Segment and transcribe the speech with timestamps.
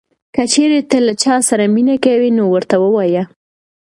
[0.35, 3.23] که چېرې ته له چا سره مینه کوې نو ورته ووایه.